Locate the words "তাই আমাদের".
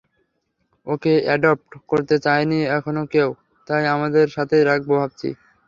3.67-4.25